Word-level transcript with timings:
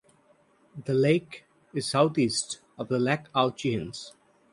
The 0.85 0.95
lake 0.95 1.43
is 1.75 1.87
southeast 1.91 2.59
of 2.75 2.87
the 2.87 2.97
Lac 2.97 3.27
aux 3.35 3.51
Chiens. 3.51 4.13